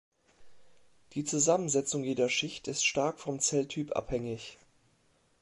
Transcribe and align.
Die 1.13 1.23
Zusammensetzung 1.25 2.03
jeder 2.03 2.27
Schicht 2.27 2.67
ist 2.67 2.83
stark 2.83 3.19
vom 3.19 3.39
Zelltyp 3.39 3.95
abhängig. 3.95 4.57